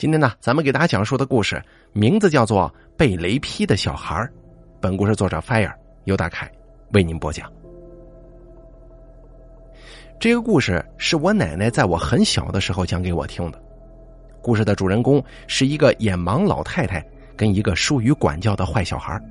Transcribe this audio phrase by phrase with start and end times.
[0.00, 1.62] 今天呢，咱们给大家讲述的故事
[1.92, 4.16] 名字叫做《被雷劈的小孩》。
[4.80, 5.70] 本故事作者 Fire
[6.04, 6.50] 尤大凯
[6.94, 7.52] 为您播讲。
[10.18, 13.62] 这个故事是我奶奶在我很小的时候讲给我听的。
[14.40, 17.06] 故事的主人公是一个眼盲老太太
[17.36, 19.22] 跟一个疏于管教的坏小孩。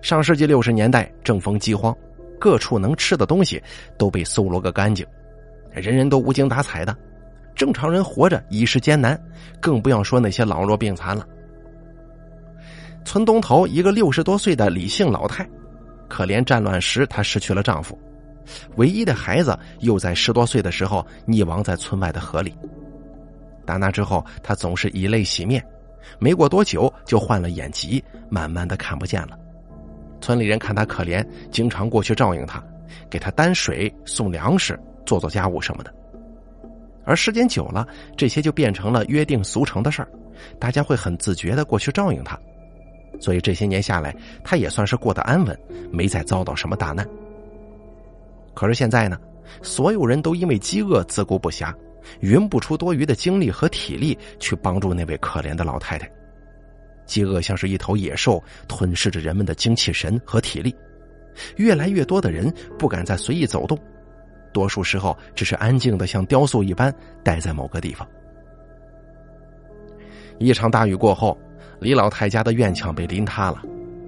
[0.00, 1.92] 上世纪六十年代正逢饥荒，
[2.38, 3.60] 各处能吃的东西
[3.98, 5.04] 都被搜罗个干净，
[5.72, 6.96] 人人都无精打采的。
[7.54, 9.20] 正常人活着已是艰难，
[9.60, 11.26] 更不要说那些老弱病残了。
[13.04, 15.48] 村东头一个六十多岁的李姓老太，
[16.08, 17.98] 可怜战乱时她失去了丈夫，
[18.76, 22.54] 唯一的孩子又在十多岁的时候溺亡在村外的河里。
[23.66, 25.64] 打那之后，她总是以泪洗面，
[26.18, 29.38] 没过多久就患了眼疾，慢慢的看不见了。
[30.20, 32.62] 村里人看她可怜，经常过去照应她，
[33.10, 35.94] 给她担水、送粮食、做做家务什么的。
[37.04, 37.86] 而时间久了，
[38.16, 40.08] 这些就变成了约定俗成的事儿，
[40.58, 42.38] 大家会很自觉的过去照应他，
[43.20, 45.58] 所以这些年下来，他也算是过得安稳，
[45.92, 47.06] 没再遭到什么大难。
[48.54, 49.18] 可是现在呢，
[49.62, 51.74] 所有人都因为饥饿自顾不暇，
[52.20, 56.10] 匀不出多余的精力和体力去帮助那位可怜的老太太。
[57.04, 60.74] 饥饿像是一头野兽，吞噬着人们的精气神和体力，
[61.56, 63.78] 越来越多的人不敢再随意走动。
[64.54, 68.08] 多数时候只是安静的像雕塑一般待在某个地方。
[70.38, 71.36] 一场大雨过后，
[71.80, 73.60] 李老太家的院墙被淋塌了，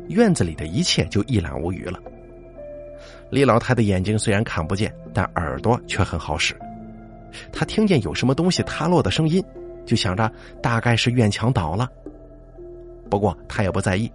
[0.09, 1.99] 院子里的一切就一览无余了。
[3.31, 6.57] 李老太的眼睛虽然看不见，但耳朵却很好使。
[7.53, 9.45] 他听见有什么东西塌落的声音，
[9.85, 10.31] 就想着
[10.63, 11.89] 大概是院墙倒了。
[13.11, 14.11] 不过他也不在意，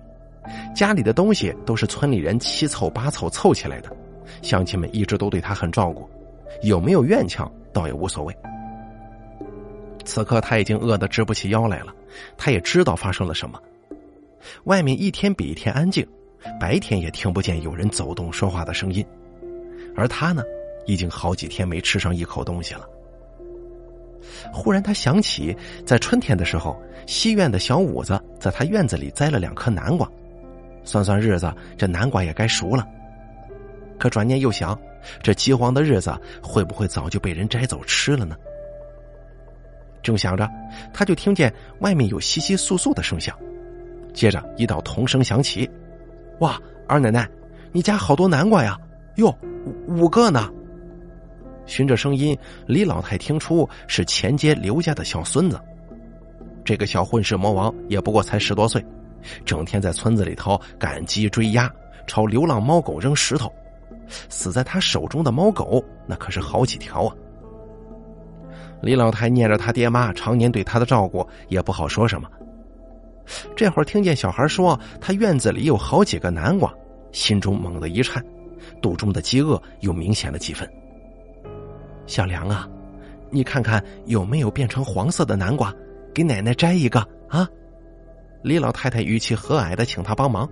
[0.73, 3.89] 家里的东西都是村里人七凑八凑凑起来的，
[4.41, 6.09] 乡亲们一直都对他很照顾。
[6.61, 8.35] 有没有院墙倒也无所谓。
[10.03, 11.93] 此刻他已经饿得直不起腰来了，
[12.37, 13.59] 他也知道发生了什么。
[14.63, 16.05] 外面一天比一天安静，
[16.59, 19.05] 白天也听不见有人走动说话的声音，
[19.95, 20.41] 而他呢，
[20.87, 22.87] 已经好几天没吃上一口东西了。
[24.51, 30.09] 忽然他想起，在春天的时候，西院的小五子在他院子里栽了两颗南瓜，
[30.83, 32.87] 算算日子，这南瓜也该熟了。
[34.01, 34.77] 可转念又想。
[35.21, 38.35] 这饥荒的日子会不会早就被人摘走吃了呢？
[40.01, 40.49] 正想着，
[40.91, 43.37] 他就听见外面有窸窸窣窣的声响，
[44.11, 45.69] 接着一道童声响起
[46.41, 47.29] ：“哇，二奶奶，
[47.71, 48.75] 你家好多南瓜呀！
[49.17, 49.35] 哟，
[49.87, 50.49] 五个呢！”
[51.67, 52.35] 循着声音，
[52.65, 55.61] 李老太听出是前街刘家的小孙子。
[56.65, 58.83] 这个小混世魔王也不过才十多岁，
[59.45, 61.71] 整天在村子里头赶鸡追鸭，
[62.07, 63.51] 朝流浪猫狗扔石头。
[64.29, 67.15] 死在他手中的猫狗，那可是好几条啊！
[68.81, 72.29] 李老太念着他爹妈常年对他的照顾，也不好说什么。
[73.55, 76.73] 这会儿听见小孩说他院子里有好几个南瓜，
[77.11, 78.23] 心中猛地一颤，
[78.81, 80.69] 肚中的饥饿又明显了几分。
[82.07, 82.67] 小梁啊，
[83.29, 85.73] 你看看有没有变成黄色的南瓜，
[86.13, 86.99] 给奶奶摘一个
[87.29, 87.47] 啊！
[88.41, 90.49] 李老太太语气和蔼的请他帮忙。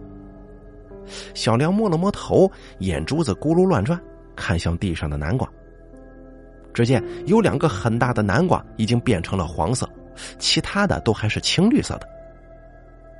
[1.33, 3.99] 小梁摸了摸头，眼珠子咕噜乱转，
[4.35, 5.47] 看向地上的南瓜。
[6.73, 9.89] 只见有两个很大的南瓜已经变成了黄色，
[10.37, 12.07] 其他的都还是青绿色的。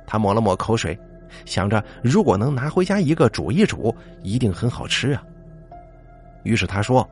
[0.06, 0.98] 他抹了抹口水，
[1.44, 5.22] 想着如果能拿回家一个煮一煮，一定很好吃啊。
[6.44, 7.06] 于是他说：“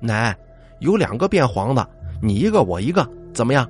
[0.00, 0.36] 奶，
[0.80, 1.88] 有两个变黄的，
[2.20, 3.68] 你一个我一个，怎么样？”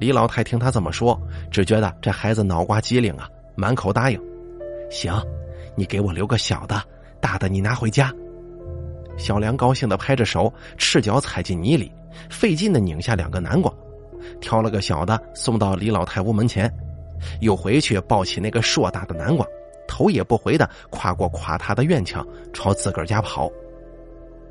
[0.00, 1.20] 李老太听他这么说，
[1.50, 4.20] 只觉得这孩子脑瓜机灵啊，满口答应。
[4.90, 5.12] 行，
[5.76, 6.82] 你给我留个小的，
[7.20, 8.12] 大的你拿回家。
[9.16, 11.92] 小梁高兴的拍着手，赤脚踩进泥里，
[12.30, 13.72] 费劲的拧下两个南瓜，
[14.40, 16.72] 挑了个小的送到李老太屋门前，
[17.40, 19.44] 又回去抱起那个硕大的南瓜，
[19.88, 23.50] 头也不回的跨过垮塌的院墙，朝自个儿家跑。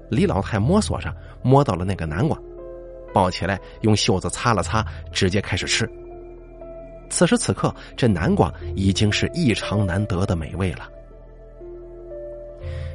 [0.10, 2.38] 李老太摸索着摸到了那个南瓜，
[3.14, 5.90] 抱起来用袖子擦了擦，直接开始吃。
[7.10, 10.90] 此时此刻，这南瓜已经是异常难得的美味了。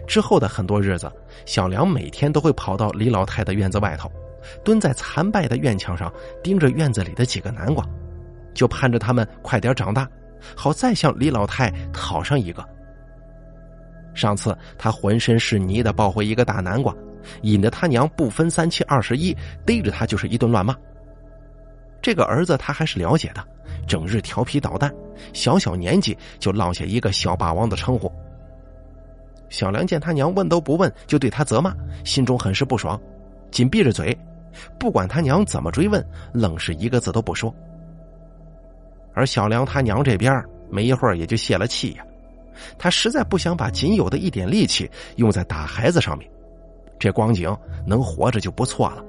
[0.06, 1.11] 之后的很多日子，
[1.47, 4.11] 小梁每天都会跑到李老太的院子外头，
[4.62, 6.12] 蹲在残败的院墙上，
[6.43, 7.87] 盯着院子里的几个南瓜，
[8.53, 10.06] 就盼着他们快点长大，
[10.55, 12.67] 好再向李老太讨上一个。
[14.12, 16.94] 上次他浑身是泥的抱回一个大南瓜，
[17.43, 20.76] 引得他娘不分三七二十一，逮着他就是一顿乱骂。
[22.02, 23.43] 这个儿子他还是了解的。
[23.87, 24.93] 整日调皮捣蛋，
[25.32, 28.10] 小小年纪就落下一个小霸王的称呼。
[29.49, 32.99] 小梁见他娘问都不问，就对他责骂，心中很是不爽，
[33.50, 34.16] 紧闭着嘴，
[34.78, 37.52] 不管他娘怎么追问，愣是一个字都不说。
[39.14, 42.04] 而小梁他娘这边没一会儿也就泄了气呀，
[42.78, 46.31] 他实在不想把仅有的一点力气用在打孩子上面，
[46.99, 47.54] 这光景
[47.84, 49.04] 能活着就不错了。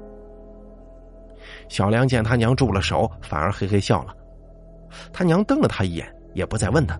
[1.73, 4.15] 小梁见他娘住了手，反而嘿嘿笑了。
[5.11, 6.99] 他娘瞪了他一眼，也不再问他，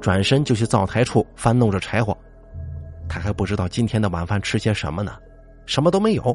[0.00, 2.16] 转身就去灶台处翻弄着柴火。
[3.10, 5.18] 他还不知道今天的晚饭吃些什么呢，
[5.66, 6.34] 什么都没有，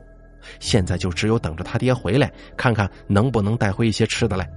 [0.59, 4.47] 现在就只有等着他爹回来，看看能不能带回一些吃的来。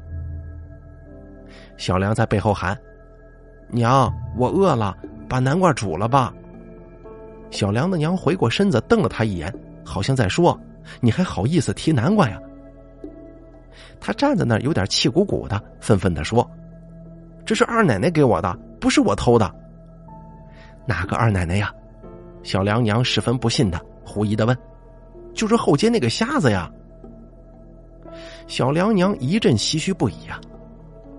[1.78, 2.78] 小梁在背后喊
[3.72, 4.94] ：“娘，我饿了，
[5.30, 6.30] 把南瓜煮了吧。”
[7.50, 9.50] 小梁的娘回过身子，瞪了他一眼，
[9.82, 10.60] 好像在说
[11.00, 12.38] ：“你还好意思提南瓜呀？”
[14.00, 16.48] 他站在那儿，有点气鼓鼓的，愤愤的说
[17.44, 19.52] ：“这是二奶奶给我的，不是我偷的。”
[20.86, 21.72] 哪个二奶奶呀？
[22.42, 24.56] 小梁娘十分不信的，狐疑的问
[25.32, 26.70] ：“就是后街那个瞎子呀？”
[28.46, 30.38] 小梁娘一阵唏嘘不已呀，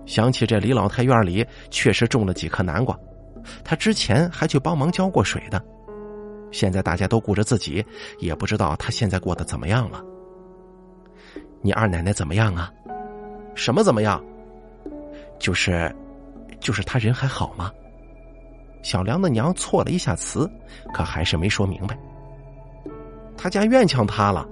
[0.06, 2.96] 想起这李老太院里确实种了几颗南瓜，
[3.64, 5.60] 她之前还去帮忙浇过水的。
[6.52, 7.84] 现在大家都顾着自己，
[8.20, 10.00] 也不知道她现在过得怎么样了。
[11.66, 12.72] 你二奶奶怎么样啊？
[13.56, 14.22] 什么怎么样？
[15.36, 15.92] 就是，
[16.60, 17.72] 就是她人还好吗？
[18.82, 20.48] 小梁的娘错了一下词，
[20.94, 21.98] 可还是没说明白。
[23.36, 24.46] 他家院墙塌了，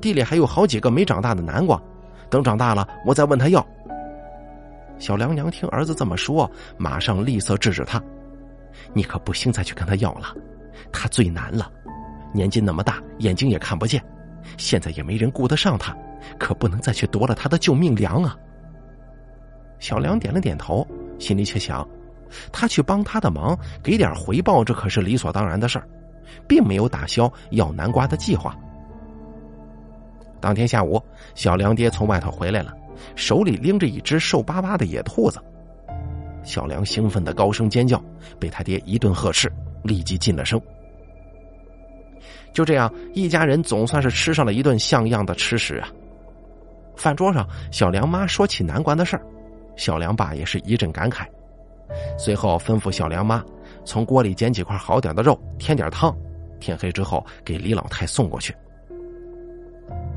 [0.00, 1.80] 地里还有好几个没长大的南瓜，
[2.28, 3.64] 等长大了我再问他要。
[4.98, 8.02] 小梁娘听儿子这么说，马上厉色制止他
[8.92, 10.34] ：“你可不行再去跟他要了，
[10.90, 11.70] 他最难了，
[12.34, 14.04] 年纪那么大，眼睛也看不见，
[14.56, 15.96] 现在也没人顾得上他，
[16.38, 18.36] 可不能再去夺了他的救命粮啊。”
[19.78, 20.86] 小梁点了点头，
[21.18, 21.86] 心里却想。
[22.50, 25.86] 他去帮他的忙，给点回报，这可是理所当然的事儿，
[26.48, 28.56] 并没有打消要南瓜的计划。
[30.40, 31.00] 当天下午，
[31.34, 32.74] 小梁爹从外头回来了，
[33.14, 35.38] 手里拎着一只瘦巴巴的野兔子。
[36.42, 38.02] 小梁兴奋的高声尖叫，
[38.40, 39.50] 被他爹一顿呵斥，
[39.84, 40.60] 立即噤了声。
[42.52, 45.88] 就这样，一家人总算是吃上了一顿像样的吃食啊。
[46.96, 49.22] 饭桌上，小梁妈说起南关的事儿，
[49.76, 51.26] 小梁爸也是一阵感慨。
[52.18, 53.44] 随后吩咐小梁妈
[53.84, 56.14] 从锅里捡几块好点的肉，添点汤，
[56.58, 58.54] 天黑之后给李老太送过去。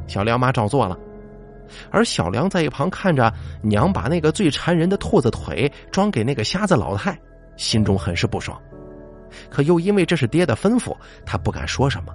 [0.08, 0.98] 小梁妈照做了，
[1.92, 3.32] 而小梁在一旁看着
[3.62, 7.16] 娘把那个最馋人的兔子腿装给那个瞎子老太，
[7.58, 8.60] 心中很是不爽，
[9.52, 10.96] 可又因为这是爹的吩咐，
[11.26, 12.14] 他不敢说什么。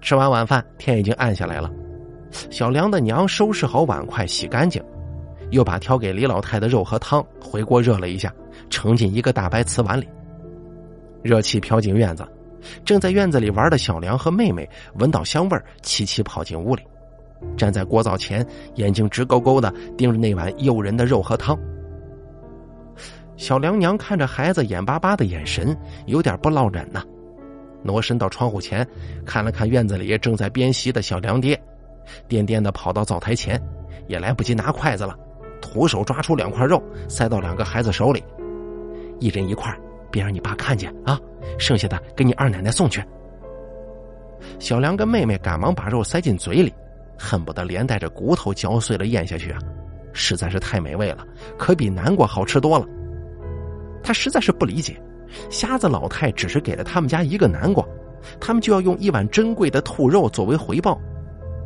[0.00, 1.70] 吃完晚饭，天已经暗下来了，
[2.30, 4.82] 小梁的娘收拾好碗筷，洗干净。
[5.50, 8.30] 又把挑给李老太的肉和汤回锅热了一下，
[8.68, 10.06] 盛进一个大白瓷碗里。
[11.22, 12.22] 热气飘进院子，
[12.84, 16.82] 正在院子里玩的小梁和妹妹闻到香味齐齐跑进屋里，
[17.56, 21.58] 站在锅灶前，眼睛直勾勾的盯着那碗诱人的肉和汤。
[23.38, 27.02] 小梁娘看着孩子眼巴巴的眼神，有点不落忍呐，
[27.82, 28.86] 挪身到窗户前，
[29.24, 31.58] 看了看院子里正在边席的小梁爹，
[32.26, 33.60] 颠颠的跑到灶台前，
[34.06, 35.16] 也来不及拿筷子了。
[35.60, 38.22] 徒手抓出两块肉，塞到两个孩子手里，
[39.18, 39.76] 一人一块，
[40.10, 41.20] 别让你爸看见啊！
[41.58, 43.02] 剩下的给你二奶奶送去。
[44.58, 46.72] 小梁跟妹妹赶忙把肉塞进嘴里，
[47.18, 49.58] 恨不得连带着骨头嚼碎了咽下去啊！
[50.12, 51.26] 实在是太美味了，
[51.58, 52.86] 可比南瓜好吃多了。
[54.02, 55.00] 他实在是不理解，
[55.50, 57.84] 瞎子老太只是给了他们家一个南瓜，
[58.40, 60.98] 他们就要用一碗珍贵的兔肉作为回报，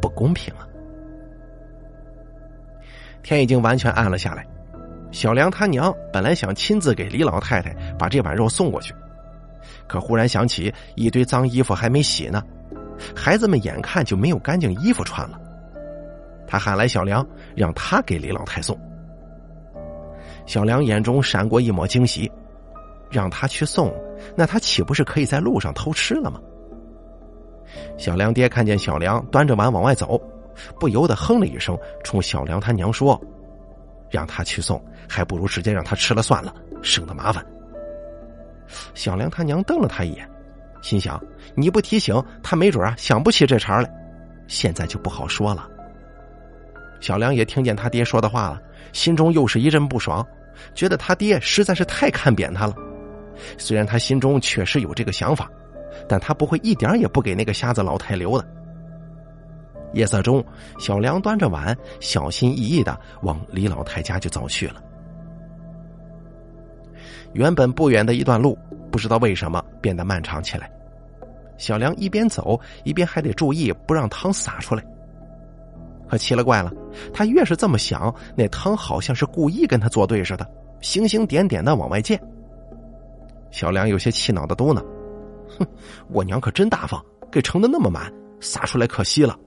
[0.03, 0.67] 不公平啊！
[3.23, 4.45] 天已经完全暗了下来，
[5.13, 8.93] 小梁他娘本来想亲自给李老太太把这碗肉送过去，
[9.87, 12.43] 可忽然想起一堆脏衣服还没洗呢，
[13.15, 15.41] 孩子们眼看就没有干净衣服穿了，
[16.49, 18.77] 他喊来小梁，让他给李老太送。
[20.45, 22.29] 小梁眼中闪过一抹惊喜，
[23.09, 23.95] 让他去送，
[24.35, 26.41] 那他岂不是可以在路上偷吃了吗？
[27.97, 30.21] 小梁爹看见小梁端着碗往外走。
[30.79, 33.19] 不由得哼了一声，冲小梁他娘说
[34.11, 37.45] ：“让他去送，还不如直接让他吃了算了，省得麻烦。”
[38.95, 40.29] 小梁他娘瞪了他一眼，
[40.83, 41.19] 心想
[41.57, 43.91] ：“你不提醒他，没准啊想不起这茬来。
[44.47, 45.67] 现在就不好说了。”
[47.01, 48.61] 小梁也听见他爹说的话了，
[48.93, 50.25] 心中又是一阵不爽，
[50.75, 52.75] 觉得他爹实在是太看扁他了。
[53.57, 55.51] 虽然他心中确实有这个想法，
[56.09, 58.47] 但他不会一点也不给那个瞎子老太留的。
[59.93, 60.45] 夜色中，
[60.79, 64.83] 小梁端着碗，小心翼翼的往李老太家就走去了。
[67.35, 68.59] 原本不远的一段路，
[68.91, 70.71] 不知道为什么变得漫长起来。
[71.59, 74.83] 小梁一边走一边还得注意不让汤洒出来。
[76.09, 76.71] 可奇了怪了，
[77.13, 80.47] 他越是这么想，那汤好像是故意跟他作对似的，
[80.81, 82.21] 星星点点的往外溅。
[83.51, 84.85] 小梁有些气恼的嘟囔
[85.59, 85.67] ：“哼，
[86.09, 89.39] 我娘可真大方，给盛的那么满，撒出来可惜了。”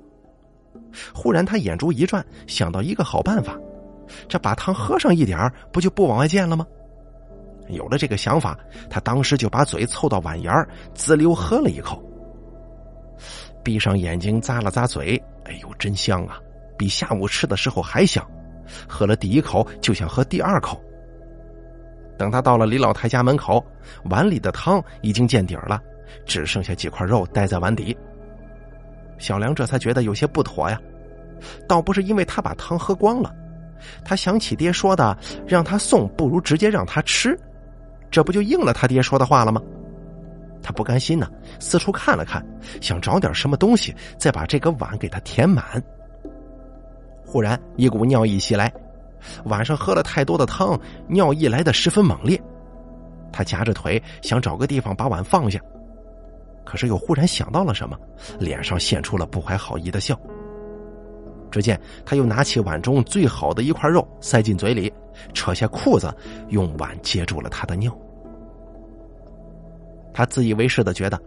[1.13, 3.57] 忽然他眼珠一转，想到一个好办法，
[4.27, 6.65] 这把汤喝上一点不就不往外溅了吗？
[7.69, 8.57] 有了这个想法，
[8.89, 12.01] 他当时就把嘴凑到碗沿儿，滋溜喝了一口。
[13.63, 16.39] 闭上眼睛，咂了咂嘴，哎呦，真香啊！
[16.77, 18.25] 比下午吃的时候还香。
[18.87, 20.79] 喝了第一口，就想喝第二口。
[22.17, 23.65] 等他到了李老太家门口，
[24.05, 25.81] 碗里的汤已经见底儿了，
[26.25, 27.95] 只剩下几块肉待在碗底。
[29.17, 30.79] 小梁这才觉得有些不妥呀，
[31.67, 33.33] 倒不是因为他把汤喝光了，
[34.03, 37.37] 他想起爹说的“让他送不如直接让他吃”，
[38.11, 39.61] 这不就应了他爹说的话了吗？
[40.61, 42.45] 他不甘心呢，四处看了看，
[42.81, 45.81] 想找点什么东西再把这个碗给他填满。
[47.25, 48.71] 忽然一股尿意袭来。
[49.45, 52.39] 晚上喝了太多的汤，尿意来的十分猛烈。
[53.31, 55.59] 他夹着腿想找个地方把碗放下，
[56.65, 57.97] 可是又忽然想到了什么，
[58.39, 60.19] 脸上现出了不怀好意的笑。
[61.51, 64.91] 只见他又拿起碗中最好的一块肉塞进嘴里，
[65.33, 66.13] 扯下裤子，
[66.49, 67.97] 用碗接住了他的尿。
[70.13, 71.17] 他自以为是的觉得，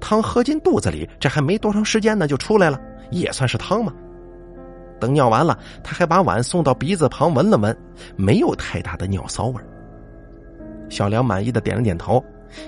[0.00, 3.92] 汤喝进肚子里，这还没多长时间呢，就出来了，也算是汤嘛。
[4.98, 7.76] 等尿完了，他还把碗送到鼻子旁闻了闻，
[8.16, 9.62] 没有太大的尿骚味
[10.88, 12.24] 小梁满意的点了点头，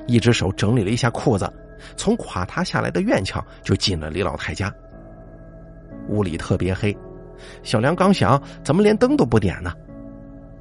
[0.06, 1.50] 一只手整理了一下裤子，
[1.96, 4.72] 从垮塌下来的院墙就进了李老太家。
[6.08, 6.96] 屋里特别黑，
[7.62, 9.72] 小梁刚想怎么连灯都不点呢，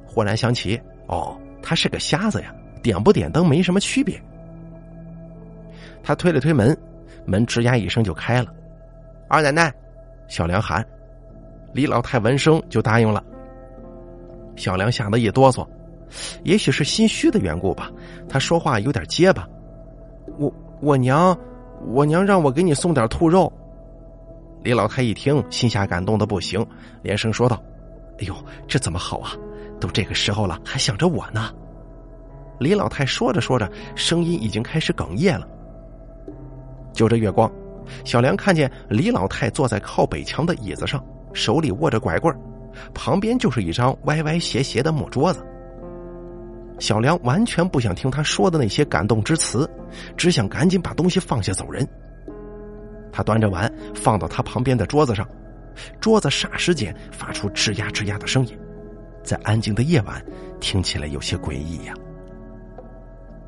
[0.06, 4.20] 忽然想起，哦，他是个瞎子呀，点不点灯没什么区别。
[6.02, 6.76] 他推了推门，
[7.24, 8.52] 门吱呀一声就开了。
[9.28, 9.72] 二奶奶，
[10.26, 10.84] 小梁喊。
[11.74, 13.22] 李老太闻声就答应了。
[14.56, 15.66] 小梁吓得一哆嗦，
[16.42, 17.90] 也许是心虚的缘故吧，
[18.28, 19.46] 他说话有点结巴。
[20.80, 21.36] 我娘，
[21.86, 23.52] 我娘让我给你送点兔肉。
[24.62, 26.64] 李老太一听，心下感动的不行，
[27.02, 27.62] 连声说道
[28.20, 28.34] ：“哎呦，
[28.66, 29.32] 这怎么好啊？
[29.80, 31.52] 都这个时候了，还想着我呢。”
[32.58, 35.46] 李老太说着说着，声音已经开始哽咽了。
[36.92, 37.50] 就这月光，
[38.04, 41.04] 小梁看见李老太坐在靠北墙的椅子上。
[41.34, 42.34] 手里握着拐棍
[42.94, 45.44] 旁边就是一张歪歪斜斜的木桌子。
[46.78, 49.68] 小梁完全不想听他说的那些感动之词，
[50.16, 51.86] 只想赶紧把东西放下走人。
[53.10, 55.26] 他端着碗放到他旁边的桌子上，
[56.00, 58.56] 桌子霎时间发出吱呀吱呀的声音，
[59.24, 60.24] 在安静的夜晚
[60.60, 61.94] 听起来有些诡异呀。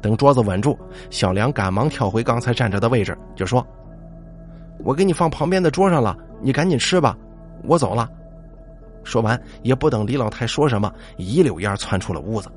[0.02, 0.76] 等桌子稳住，
[1.10, 3.64] 小梁赶忙跳回刚才站着的位置，就说
[4.82, 7.16] ：“我给你放旁边的桌上了，你赶紧吃吧。”
[7.64, 8.08] 我走了。
[9.04, 12.50] 说完，也不等李老太说什么，一溜烟窜出了屋子。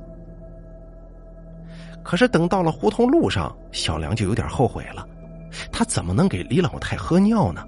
[2.04, 5.08] 可是等到了胡同路上，小梁就有点后悔了。
[5.72, 7.64] 他怎么能给李老太喝尿呢？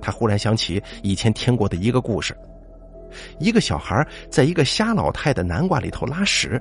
[0.00, 2.36] 他忽然想起以前听过的一个故事：
[3.38, 6.60] 一个小孩在一个瞎老太的南瓜里头拉屎，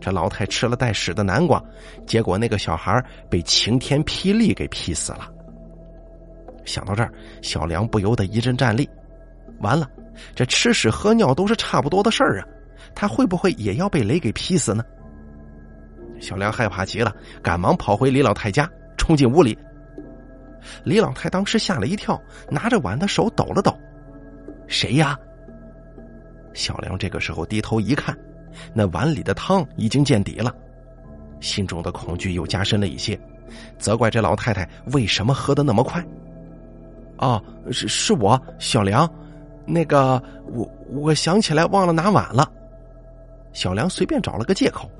[0.00, 1.62] 这老太吃了带屎的南瓜，
[2.06, 5.30] 结果那个小孩被晴天霹雳给劈死了。
[6.64, 8.88] 想到这儿，小梁不由得一阵战栗。
[9.60, 9.88] 完了，
[10.34, 12.46] 这吃屎喝尿都是差不多的事儿啊，
[12.94, 14.84] 他会不会也要被雷给劈死呢？
[16.20, 19.56] 小梁害怕极了，赶忙跑回李老太家，冲进屋里。
[20.84, 22.20] 李老太当时吓了一跳，
[22.50, 23.76] 拿着碗的手抖了抖
[24.66, 25.18] ：“谁呀？”
[26.52, 28.16] 小梁这个时候低头一看，
[28.74, 30.52] 那碗里的汤已经见底了，
[31.40, 33.18] 心中的恐惧又加深了一些，
[33.78, 36.04] 责怪这老太太为什么喝的那么快。
[37.18, 39.08] 哦，是是我小梁，
[39.64, 40.22] 那个
[40.52, 42.50] 我我想起来忘了拿碗了。
[43.52, 44.90] 小梁随便找了个借口，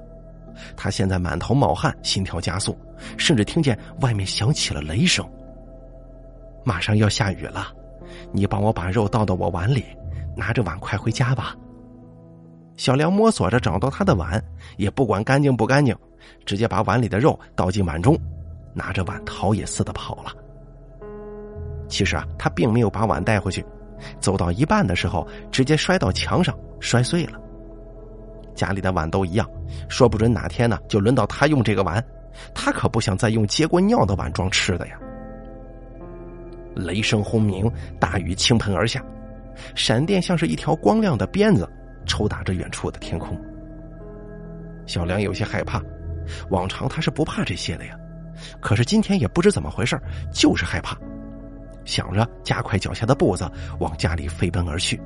[0.77, 2.77] 他现在满头冒汗，心跳加速，
[3.17, 5.29] 甚至听见外面响起了雷声。
[6.65, 7.69] 马上要下雨了，
[8.33, 9.85] 你帮我把肉倒到我碗里，
[10.37, 11.55] 拿着碗快回家吧。
[12.77, 14.43] 小梁摸索着找到他的碗，
[14.77, 15.97] 也不管干净不干净，
[16.45, 18.17] 直接把碗里的肉倒进碗中，
[18.75, 20.33] 拿着碗逃也似的跑了。
[21.89, 23.65] 其实啊，他并没有把碗带回去，
[24.21, 27.41] 走到一半的时候，直接摔到墙上，摔碎了。
[28.59, 29.49] 家里的碗都一样，
[29.89, 32.05] 说不准哪天呢，就轮到他用这个碗，
[32.53, 34.99] 他可不想再用接过尿的碗装吃的呀。
[36.75, 39.01] 雷声轰鸣，大雨倾盆而下，
[39.77, 41.71] 闪电像是一条光亮的鞭子，
[42.05, 43.41] 抽打着远处的天空。
[44.87, 45.81] 小梁有些害怕，
[46.51, 47.97] 往常他是不怕这些的呀，
[48.61, 49.97] 可是今天也不知怎么回事，
[50.33, 50.99] 就是害怕。
[51.85, 55.01] 想着加快脚下的步子，往家里飞奔而去。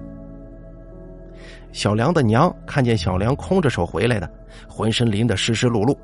[1.72, 4.30] 小梁的娘看见小梁空着手回来的，
[4.68, 5.96] 浑身淋得湿湿漉漉，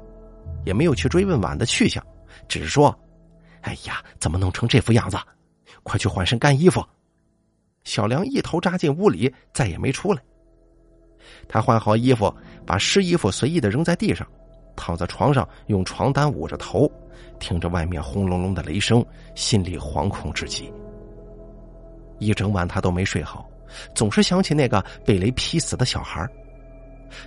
[0.65, 2.05] 也没有去追问碗的去向，
[2.49, 2.95] 只是说
[3.63, 5.19] ：“哎呀，怎么弄成这副样子？
[5.83, 6.85] 快去换身干衣服。”
[7.85, 10.21] 小梁一头扎进屋里，再也没出来。
[11.47, 12.35] 他换好衣服，
[12.67, 14.27] 把湿衣服随意的扔在地上，
[14.75, 16.91] 躺在床上，用床单捂着头。
[17.39, 20.73] 听着外面轰隆隆的雷声，心里惶恐至极。
[22.19, 23.49] 一整晚他都没睡好，
[23.95, 26.29] 总是想起那个被雷劈死的小孩。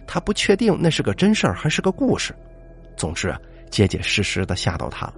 [0.05, 2.36] 他不确定那是个真事儿还是个故事，
[2.95, 3.33] 总之
[3.69, 5.13] 结结实实的吓到他了。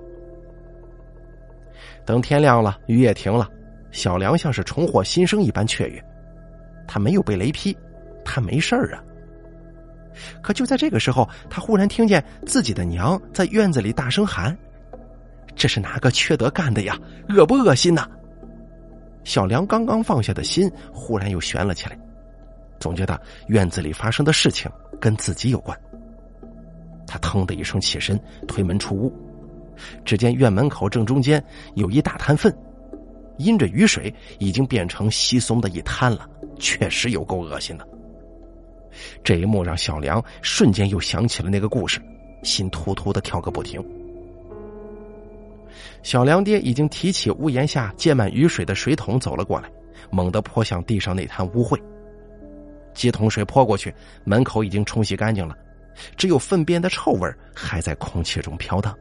[2.06, 3.50] 等天亮了，雨也停了，
[3.92, 6.04] 小梁像是重获新生一般雀跃。
[6.88, 7.78] 他没有被雷劈，
[8.24, 9.04] 他没事儿啊。
[10.42, 14.56] 可就在这个时候，他忽然听见自己的娘在院子里大声喊。
[15.56, 16.98] 这是哪个缺德干的呀？
[17.30, 18.08] 恶不恶心呐？
[19.24, 21.98] 小梁刚刚放下的心忽然又悬了起来，
[22.80, 25.78] 总觉得院子里发生的事情跟自己有关。
[27.08, 29.14] 他腾的一声起身，推门出屋，
[30.04, 31.44] 只见院门口正中间
[31.76, 32.56] 有一大滩粪，
[33.38, 36.28] 因着雨水已经变成稀松的一滩了，
[36.60, 37.88] 确实有够恶心的。
[39.24, 42.02] 这一幕让小梁瞬间又想起了那个故事，
[42.44, 43.84] 心突突的跳个不停。
[46.04, 49.72] 小梁爹已经提起屋檐下溅满雨水的水桶走了过来，
[50.12, 51.82] 猛地泼向地上那滩污秽。
[52.94, 53.92] 几桶水泼过去，
[54.26, 55.56] 门口已经冲洗干净了，
[56.18, 58.94] 只有粪便的臭味还在空气中飘荡。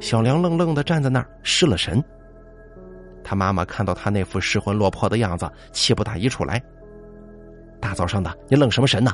[0.00, 2.02] 小梁愣愣的站在那儿，失了神。
[3.22, 6.62] 他妈妈看到他那副失魂落魄的样子，气不打一处来
[7.78, 9.12] ：“大早上的，你愣什么神呢？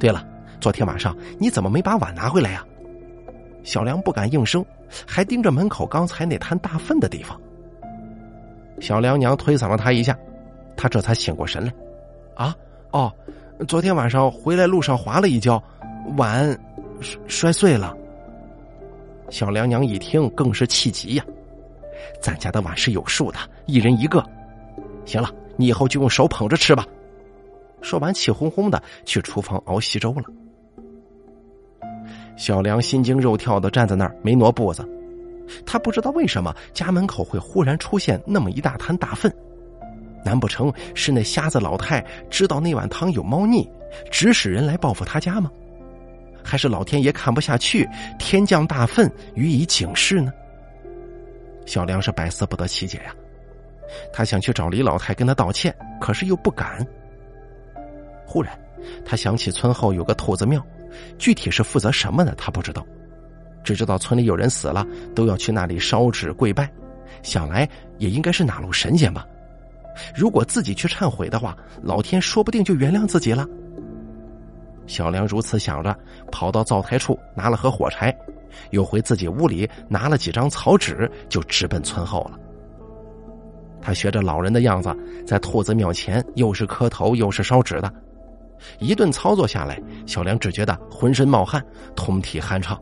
[0.00, 0.26] 对了，
[0.60, 2.66] 昨天晚上你怎么没把碗拿回来呀？”
[3.68, 4.64] 小梁不敢应声，
[5.06, 7.38] 还盯着门口刚才那摊大粪的地方。
[8.80, 10.18] 小梁娘推搡了他一下，
[10.74, 11.70] 他这才醒过神来。
[12.34, 12.56] 啊，
[12.92, 13.12] 哦，
[13.68, 15.62] 昨天晚上回来路上滑了一跤，
[16.16, 16.58] 碗
[16.98, 17.94] 摔摔碎了。
[19.28, 21.24] 小梁娘一听更是气急呀，
[22.22, 24.24] 咱家的碗是有数的，一人一个。
[25.04, 26.86] 行了，你以后就用手捧着吃吧。
[27.82, 30.22] 说完，气哄哄的去厨房熬稀粥了。
[32.38, 34.88] 小梁心惊肉跳的站在那儿，没挪步子。
[35.66, 39.30] 他不知道为什么家门口会忽然出现那么一大滩大粪，
[40.24, 43.68] 难不成是那瞎子老太知道那碗汤有猫腻，
[44.10, 45.50] 指使人来报复他家吗？
[46.44, 50.32] 还是老天爷看不下去，天降大粪予以警示呢？
[51.66, 53.14] 小梁是百思不得其解呀。
[54.12, 56.86] 他想去找李老太跟他道歉，可是又不敢。
[58.24, 58.56] 忽然，
[59.04, 60.64] 他想起村后有个兔子庙。
[61.18, 62.84] 具体是负责什么的，他不知道，
[63.62, 66.70] 只知道村里有人死了，都要去那里烧纸跪拜。
[67.22, 69.26] 想来也应该是哪路神仙吧。
[70.14, 73.46] 如果自己去忏悔的话，老天说不定就原谅自己了。
[74.86, 75.94] 小梁如此想着，
[76.30, 78.16] 跑到灶台处拿了盒火柴，
[78.70, 82.38] 又回自己屋里拿了几张草纸，就直奔村后了。
[83.82, 84.94] 他学着老人的样子，
[85.26, 87.92] 在兔子庙前又是磕头又是烧纸的。
[88.78, 92.80] 一顿操作下来，小梁只觉得浑身冒汗，通体酣畅。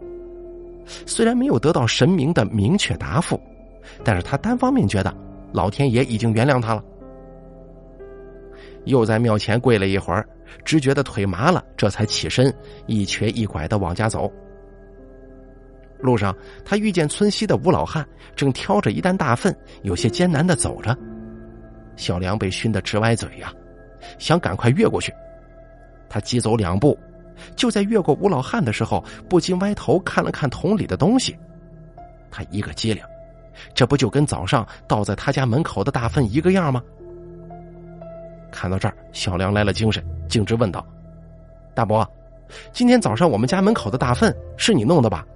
[1.04, 3.40] 虽然没有得到神明的明确答复，
[4.04, 5.14] 但是他单方面觉得
[5.52, 6.84] 老天爷已经原谅他了。
[8.84, 10.24] 又在庙前跪了一会儿，
[10.64, 12.54] 只觉得腿麻了，这才起身，
[12.86, 14.30] 一瘸一拐的往家走。
[15.98, 16.32] 路上，
[16.64, 20.96] 他遇见村西的吴老汉，正挑着一担大粪，有些艰难的走着。
[21.96, 23.52] 小梁被熏得直歪嘴呀，
[24.18, 25.12] 想赶快越过去。
[26.08, 26.98] 他急走两步，
[27.54, 31.36] 就在越过吴老汉的时候，不禁歪头看了看桶里的东西。
[32.30, 33.02] 他一个机灵，
[33.74, 36.82] 这不就跟早上倒在他家门口的大粪一个样吗？
[38.50, 40.86] 看到这儿，小梁来了精神，径直问道
[41.74, 42.08] ：“大伯，
[42.72, 45.26] 今天早上我们家门口的大粪是你弄的吧？”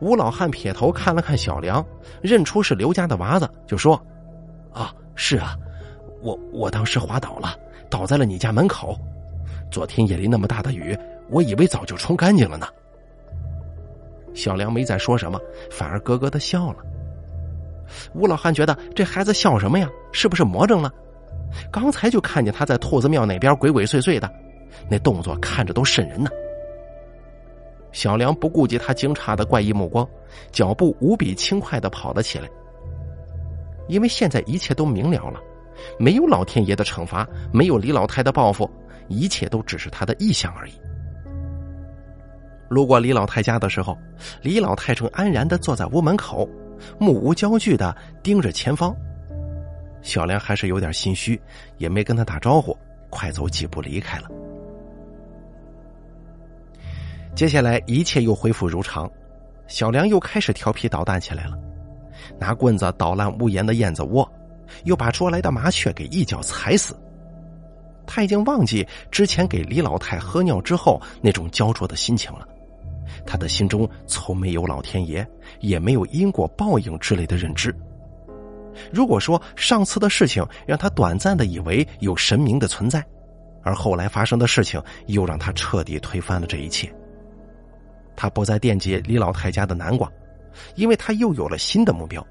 [0.00, 1.84] 吴老汉撇头看了看小梁，
[2.22, 4.00] 认出是刘家的娃子，就说
[4.72, 5.56] ：“啊，是啊，
[6.22, 7.54] 我我当时滑倒了，
[7.88, 8.98] 倒在了你家门口。”
[9.70, 10.96] 昨天夜里那么大的雨，
[11.28, 12.66] 我以为早就冲干净了呢。
[14.34, 16.78] 小梁没再说什么，反而咯咯的笑了。
[18.14, 19.88] 吴老汉觉得这孩子笑什么呀？
[20.12, 20.92] 是不是魔怔了？
[21.70, 24.30] 刚才就看见他在兔子庙那边鬼鬼祟祟的，
[24.90, 26.28] 那动作看着都瘆人呢。
[27.92, 30.06] 小梁不顾及他惊诧的怪异目光，
[30.52, 32.48] 脚步无比轻快的跑了起来。
[33.88, 35.40] 因为现在一切都明了了，
[35.98, 38.68] 没有老天爷的惩罚，没有李老太的报复。
[39.08, 40.72] 一切都只是他的臆想而已。
[42.68, 43.96] 路过李老太家的时候，
[44.42, 46.48] 李老太正安然的坐在屋门口，
[46.98, 48.94] 目无焦距的盯着前方。
[50.02, 51.40] 小梁还是有点心虚，
[51.78, 52.76] 也没跟他打招呼，
[53.08, 54.28] 快走几步离开了。
[57.34, 59.10] 接下来一切又恢复如常，
[59.68, 61.56] 小梁又开始调皮捣蛋起来了，
[62.38, 64.28] 拿棍子捣烂屋檐的燕子窝，
[64.84, 66.96] 又把捉来的麻雀给一脚踩死。
[68.06, 72.46] 他已经忘记之前给李老太喝尿之后那种焦灼的心情了，
[73.26, 75.26] 他的心中从没有老天爷，
[75.60, 77.74] 也没有因果报应之类的认知。
[78.92, 83.04] 如果说上次的事情让他短暂的以为有神明的存在，
[83.62, 86.92] 而后来发生的事情又让他彻底推翻了这一切。
[88.14, 90.10] 他不再惦记李老太家的南瓜，
[90.74, 92.24] 因为他又有了新的目标。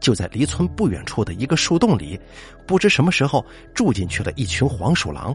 [0.00, 2.18] 就在离村不远处的一个树洞里，
[2.66, 5.34] 不知什么时候住进去了一群黄鼠狼。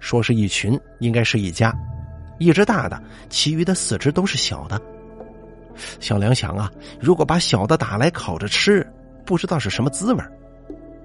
[0.00, 1.74] 说是一群，应该是一家，
[2.38, 4.80] 一只大的，其余的四只都是小的。
[6.00, 8.86] 小梁想啊，如果把小的打来烤着吃，
[9.24, 10.22] 不知道是什么滋味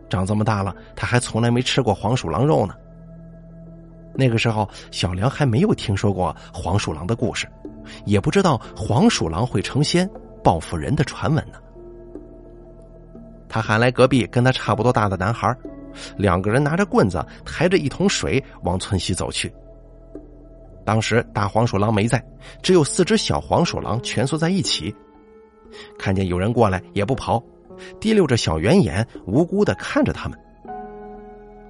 [0.09, 2.73] 长这么大了，他还从来没吃过黄鼠狼肉呢。
[4.13, 7.47] 那个时候，小梁还没有听说过黄鼠狼的故事，
[8.05, 10.09] 也不知道黄鼠狼会成仙
[10.41, 11.59] 报复人的传闻呢。
[13.55, 15.55] 他喊来隔壁跟他差不多大的男孩，
[16.17, 19.49] 两个人拿着棍子，抬着一桶水往村西走去。
[20.83, 22.21] 当时大黄鼠狼没在，
[22.61, 24.93] 只有四只小黄鼠狼蜷缩在一起。
[25.97, 27.41] 看见有人过来，也不跑，
[28.01, 30.37] 提溜着小圆眼，无辜的看着他们。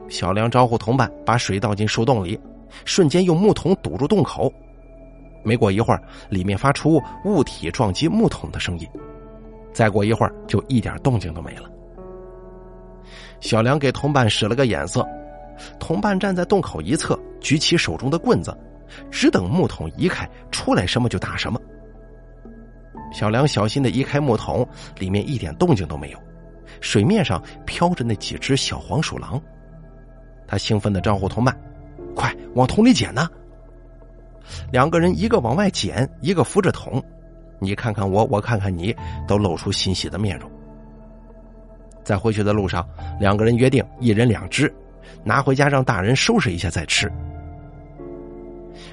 [0.09, 2.39] 小梁招呼同伴把水倒进树洞里，
[2.83, 4.51] 瞬间用木桶堵住洞口。
[5.43, 8.89] 没过一会儿，里面发出物体撞击木桶的声音。
[9.71, 11.69] 再过一会儿，就一点动静都没了。
[13.39, 15.07] 小梁给同伴使了个眼色，
[15.79, 18.55] 同伴站在洞口一侧，举起手中的棍子，
[19.11, 21.59] 只等木桶移开，出来什么就打什么。
[23.11, 24.67] 小梁小心的移开木桶，
[24.99, 26.19] 里面一点动静都没有，
[26.81, 29.41] 水面上飘着那几只小黄鼠狼。
[30.47, 31.57] 他兴奋的招呼同伴
[32.15, 33.29] ：“快往桶里捡呢！”
[34.71, 37.01] 两个人一个往外捡，一个扶着桶，
[37.59, 38.95] 你看看我，我看看你，
[39.27, 40.47] 都露出欣喜的面容。
[42.05, 42.87] 在回去的路上，
[43.19, 44.73] 两个人约定一人两只，
[45.23, 47.11] 拿回家让大人收拾一下再吃。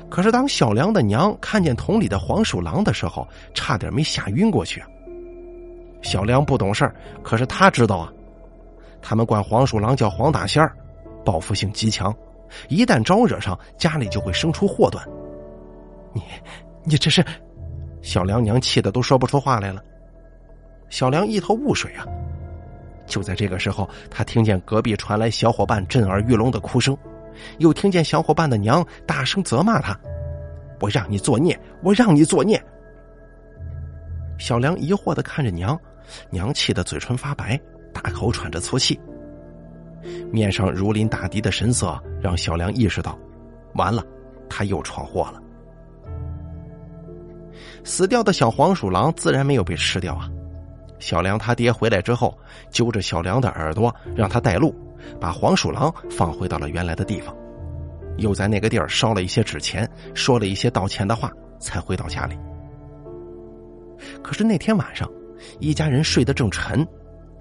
[0.08, 4.82] 可是当小梁的娘看见桶里的黄鼠狼的时候，差点没吓晕过去！
[6.00, 6.90] 小梁不懂事
[7.22, 8.12] 可是他知道啊，
[9.00, 10.74] 他们管黄鼠狼叫黄大仙儿。
[11.24, 12.12] 报复性极强，
[12.68, 15.06] 一旦招惹上，家里就会生出祸端。
[16.12, 16.20] 你，
[16.82, 17.24] 你这是……
[18.02, 19.80] 小梁娘气的都说不出话来了。
[20.88, 22.04] 小梁一头雾水啊！
[23.12, 26.96] 就在这个时候，他听见隔壁传来小伙伴震耳欲聋的哭声，
[27.58, 29.94] 又听见小伙伴的娘大声责骂他
[30.80, 32.58] ：“我让你作孽，我让你作孽！”
[34.40, 35.78] 小梁疑惑的看着娘，
[36.30, 37.60] 娘气的嘴唇发白，
[37.92, 38.98] 大口喘着粗气。
[40.32, 43.18] 面上如临大敌的神色，让小梁意识到，
[43.74, 44.02] 完了，
[44.48, 45.42] 他又闯祸了。
[47.84, 50.30] 死掉的小黄鼠狼自然没有被吃掉啊！
[51.02, 52.38] 小梁他爹回来之后，
[52.70, 54.72] 揪着小梁的耳朵，让他带路，
[55.20, 57.36] 把黄鼠狼放回到了原来的地方，
[58.18, 62.38] 又在那个地儿烧了一些纸钱，说了一些道歉的话，才回到家里。
[64.22, 65.10] 可是那天晚上，
[65.58, 66.86] 一家人睡得正沉。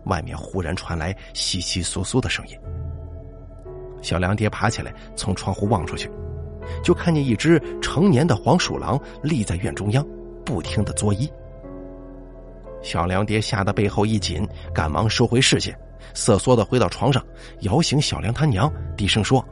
[0.05, 2.57] 外面忽然传来窸窸窣窣的声音。
[4.01, 6.09] 小梁爹爬起来，从窗户望出去，
[6.83, 10.03] 就看见一只成年的黄鼠狼立在院中央，
[10.43, 11.29] 不停的作揖。
[12.81, 15.77] 小梁爹吓得背后一紧，赶忙收回视线，
[16.13, 17.23] 瑟缩的回到床上，
[17.61, 19.43] 摇醒小梁他娘，低声说：“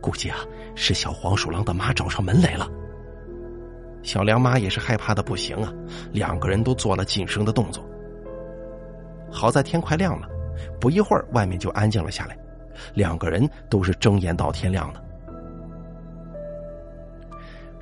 [0.00, 0.38] 估计啊，
[0.74, 2.68] 是小黄鼠狼的妈找上门来了。”
[4.02, 5.72] 小梁妈也是害怕的不行啊，
[6.12, 7.84] 两个人都做了噤声的动作。
[9.32, 10.28] 好在天快亮了，
[10.80, 12.38] 不一会儿外面就安静了下来，
[12.94, 15.02] 两个人都是睁眼到天亮的。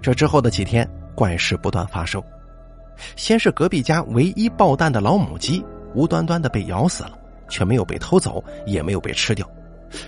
[0.01, 2.23] 这之后的几天，怪事不断发生。
[3.17, 9.49] 先是隔壁家唯一抱蛋的老母鸡无端端的被咬死了，却没有被偷走，也没有被吃掉，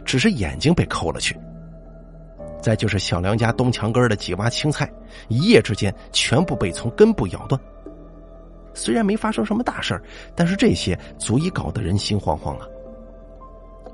[0.04, 1.38] 只是眼睛被抠了去。
[2.60, 4.90] 再就是小梁家东墙根的几洼青菜，
[5.28, 7.60] 一夜之间全部被从根部咬断。
[8.74, 9.98] 虽然没发生什么大事
[10.34, 12.66] 但是这些足以搞得人心惶惶啊。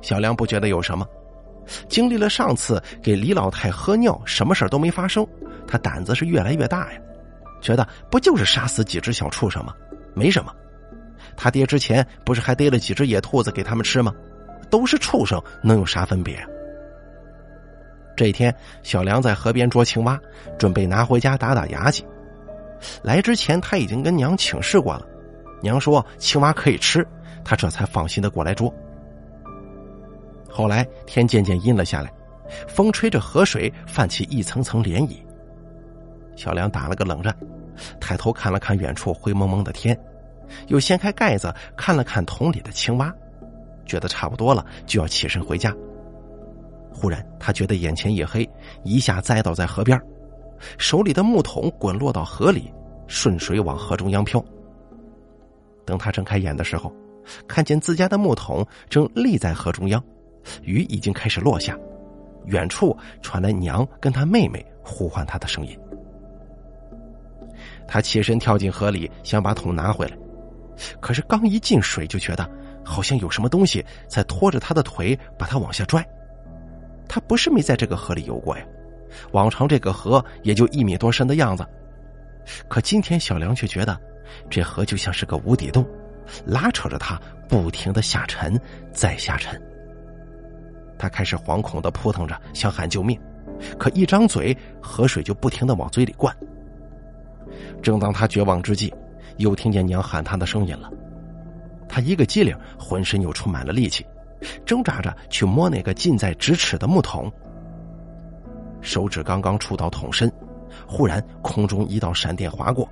[0.01, 1.07] 小梁不觉得有什么，
[1.89, 5.27] 经历了上次给李老太喝尿，什么事都没发生，
[5.67, 7.01] 他胆子是越来越大呀，
[7.63, 9.73] 觉得不就是杀死几只小畜生吗？
[10.13, 10.55] 没什么。
[11.35, 14.13] 他爹之前不是还逮了几只野兔子给他们吃吗？
[14.69, 16.47] 都是畜生，能有啥分别？
[18.15, 20.21] 这一天，小梁在河边捉青蛙，
[20.59, 22.05] 准备拿回家打打牙祭。
[23.03, 25.07] 来之前，他已经跟娘请示过了，
[25.63, 27.07] 娘说青蛙可以吃，
[27.45, 28.73] 他这才放心的过来捉。
[30.51, 32.13] 后来天渐渐阴了下来，
[32.69, 35.17] 风吹着河水泛起一层层涟漪。
[36.37, 37.35] 小梁打了个冷战，
[38.01, 39.99] 抬头看了看远处灰蒙蒙的天，
[40.69, 43.13] 又掀开盖子看了看桶里的青蛙，
[43.87, 45.75] 觉得差不多了，就要起身回家。
[46.93, 48.49] 忽然，他觉得眼前一黑，
[48.85, 50.01] 一下栽倒在河边，
[50.79, 52.73] 手里的木桶滚落到河里，
[53.07, 54.43] 顺水往河中央飘。
[55.85, 56.95] 等他睁开眼的时候，
[57.49, 60.03] 看见自家的木桶正立在河中央，
[60.63, 61.77] 雨已经开始落下，
[62.45, 65.77] 远处传来娘跟他妹妹呼唤他的声音。
[67.93, 70.17] 他起身跳进河里，想把桶拿回来，
[70.99, 72.51] 可是刚一进水，就觉得
[72.83, 76.03] 好像有什么东西在拖着他的腿，把他往下拽。
[77.07, 78.65] 他不是没在这个河里游过呀，
[79.33, 81.67] 往常这个河也就一米多深的样子，
[82.67, 84.01] 可今天小梁却觉得
[84.49, 85.87] 这河就像是个无底洞，
[86.47, 88.59] 拉扯着他不停的下沉，
[88.91, 89.61] 再下沉。
[90.99, 93.21] 他开始惶恐的扑腾着，想喊救命，
[93.79, 96.35] 可一张嘴，河水就不停的往嘴里灌。
[97.83, 98.93] 正当他绝望之际，
[99.37, 100.91] 又听见娘喊他的声音了，
[101.89, 104.05] 他一个机灵，浑身又充满了力气。
[104.67, 107.31] 挣扎着去摸那个近在咫尺的木桶，
[108.81, 110.29] 手指刚刚触到桶身，
[110.85, 112.89] 忽然空中一道闪电划过，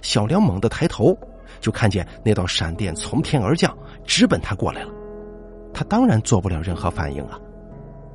[0.00, 1.14] 小梁猛地抬头，
[1.60, 3.76] 就看见那道闪电从天而降，
[4.06, 4.90] 直奔他过来了。
[5.74, 7.38] 他当然做不了任何反应啊，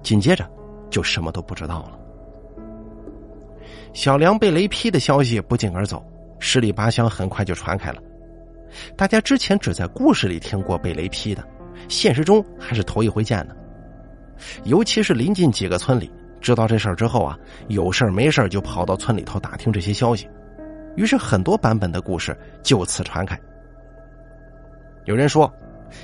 [0.01, 0.49] 紧接着
[0.89, 1.99] 就什么都不知道了。
[3.93, 6.05] 小梁被雷劈的消息不胫而走，
[6.39, 8.01] 十里八乡很快就传开了。
[8.95, 11.43] 大家之前只在故事里听过被雷劈的。
[11.87, 13.55] 现实中还是头一回见呢，
[14.63, 20.27] 尤其是临近几个村里，知道这事儿之后啊，有事儿没事儿就跑到村里头打听这些消息，
[20.95, 23.39] 于是很多版本的故事就此传开。
[25.05, 25.51] 有人说，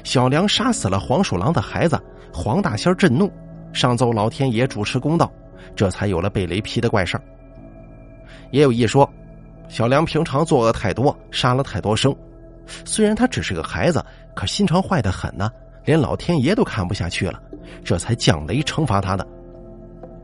[0.03, 1.99] 小梁杀死了黄鼠狼的孩子，
[2.31, 3.31] 黄大仙震怒，
[3.73, 5.29] 上奏老天爷主持公道，
[5.75, 7.23] 这才有了被雷劈的怪事儿。
[8.51, 9.09] 也有一说，
[9.67, 12.15] 小梁平常作恶太多，杀了太多生，
[12.85, 14.03] 虽然他只是个孩子，
[14.35, 15.49] 可心肠坏的很呢。
[15.85, 17.41] 连老天爷都看不下去了，
[17.83, 19.27] 这才降雷惩罚他的。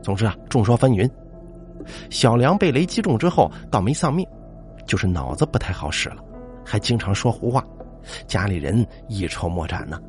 [0.00, 1.10] 总之啊，众说纷纭。
[2.08, 4.26] 小梁被雷击中之后，倒没丧命，
[4.86, 6.16] 就是脑子不太好使了，
[6.64, 7.62] 还经常说胡话，
[8.26, 10.00] 家里人一筹莫展呢。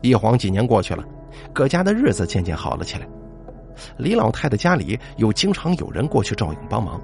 [0.00, 1.04] 一晃几年过去了，
[1.52, 3.06] 各家的日子渐渐好了起来。
[3.96, 7.00] 李老太太家里又经常有人过去照应帮忙。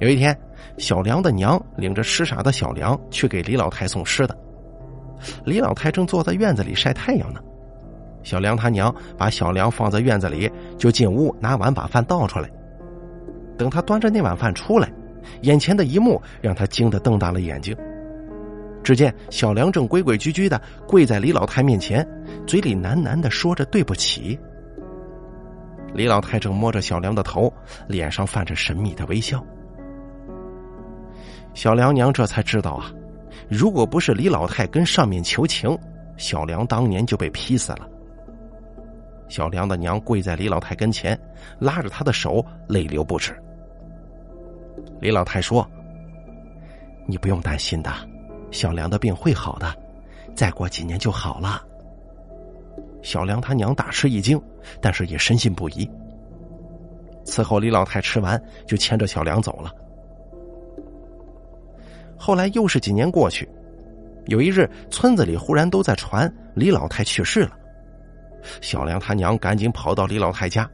[0.00, 0.38] 有一天，
[0.76, 4.36] 小梁的娘领着痴傻的小梁去给李老太送吃的。
[5.44, 7.40] 李老太正坐在院子里晒太阳呢，
[8.22, 12.48] 小梁他娘把小梁放在院子里，就进屋拿碗把饭倒出来。
[13.56, 14.88] 等他端着那碗饭出来，
[15.42, 17.76] 眼前的一幕让他惊得瞪大了眼睛。
[18.84, 22.06] 只见小梁正规规矩矩的跪在李老太面前，
[22.46, 24.38] 嘴里喃喃的说着对不起。
[25.98, 27.52] 李老太正摸着小梁的头，
[27.88, 29.44] 脸上泛着神秘的微笑。
[31.54, 32.92] 小梁娘这才知道啊。
[33.50, 35.76] 如果不是李老太跟上面求情，
[36.16, 37.88] 小梁当年就被劈死了。
[39.28, 41.18] 小梁的娘跪在李老太跟前，
[41.58, 43.36] 拉着她的手，泪流不止。
[45.00, 45.68] 李老太说
[47.08, 47.90] ：“你不用担心的，
[48.52, 49.74] 小梁的病会好的，
[50.32, 51.60] 再过几年就好了。”
[53.02, 54.40] 小梁他娘大吃一惊，
[54.80, 55.88] 但是也深信不疑。
[57.24, 59.70] 伺候李老太吃完，就牵着小梁走了。
[62.16, 63.48] 后来又是几年过去，
[64.26, 67.52] 有一日，村子里忽然都在传李老太去世了。
[68.60, 70.68] 小梁他娘赶紧跑到李老太家，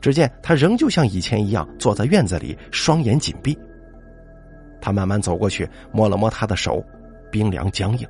[0.00, 3.56] 只见他仍旧像以前一样坐在院子里，双眼紧闭。
[4.80, 6.84] 他慢慢走过去，摸了摸她的手，
[7.30, 8.06] 冰凉僵硬。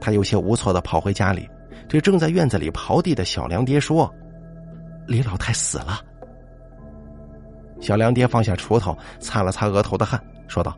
[0.00, 1.48] 他有些无措的跑回家里，
[1.88, 4.12] 对正在院子里刨地的小梁爹说
[5.06, 6.00] ：“李老太死了。”
[7.80, 10.76] 小梁爹放下锄头，擦了擦额头的汗，说道。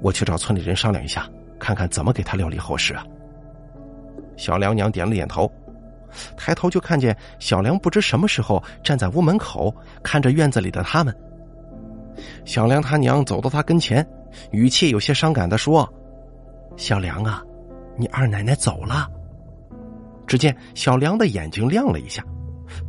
[0.00, 3.04] 我去找村里人商量一下，看看怎么给他料理后事啊。
[4.36, 5.50] 小梁娘点了点头，
[6.36, 11.12] 抬头就看见小梁不知什么时候站在屋门口，看着院子里的他们。
[12.44, 14.06] 小梁他娘走到他跟前，
[14.52, 15.88] 语气有些伤感的说
[16.76, 17.42] ：“小梁啊，
[17.96, 19.10] 你二奶奶走了。”
[20.28, 22.22] 只见小梁的眼睛亮了一下，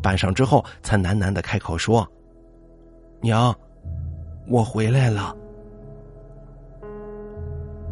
[0.04, 2.08] 半晌之后才喃喃的开口说
[3.24, 3.56] ：“娘，
[4.48, 5.36] 我回来了。”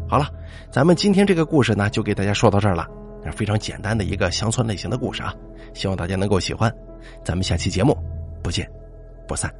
[0.06, 0.28] 好了，
[0.70, 2.86] 咱们今天这个故事呢，就给大家说到这儿了。
[3.32, 5.34] 非常简单的一个乡村类型的故事啊，
[5.74, 6.72] 希望大家能够喜欢。
[7.24, 7.96] 咱们下期节目
[8.42, 8.70] 不见
[9.26, 9.52] 不散。